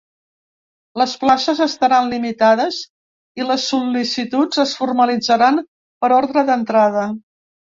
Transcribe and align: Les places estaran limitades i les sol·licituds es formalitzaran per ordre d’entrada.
Les 1.01 1.11
places 1.23 1.59
estaran 1.65 2.09
limitades 2.13 2.79
i 3.41 3.47
les 3.49 3.67
sol·licituds 3.75 4.63
es 4.67 4.75
formalitzaran 4.81 5.61
per 6.07 6.11
ordre 6.19 6.49
d’entrada. 6.51 7.07